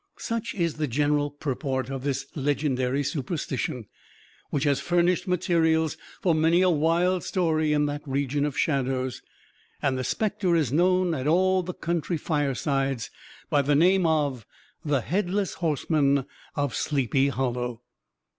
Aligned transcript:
Such 0.17 0.55
is 0.55 0.77
the 0.77 0.87
general 0.87 1.29
purport 1.29 1.91
of 1.91 2.03
this 2.03 2.25
legendary 2.33 3.03
superstition, 3.03 3.85
which 4.49 4.63
has 4.63 4.79
furnished 4.79 5.27
materials 5.27 5.95
for 6.23 6.33
many 6.33 6.63
a 6.63 6.71
wild 6.71 7.23
story 7.23 7.71
in 7.71 7.85
that 7.85 8.01
region 8.07 8.43
of 8.43 8.57
shadows, 8.57 9.21
and 9.79 9.99
the 9.99 10.03
specter 10.03 10.55
is 10.55 10.73
known 10.73 11.13
at 11.13 11.27
all 11.27 11.61
the 11.61 11.75
country 11.75 12.17
firesides 12.17 13.11
by 13.51 13.61
the 13.61 13.75
name 13.75 14.07
of 14.07 14.43
The 14.83 15.01
Headless 15.01 15.53
Horseman 15.61 16.25
of 16.55 16.73
Sleepy 16.75 17.27
Hollow. 17.27 17.83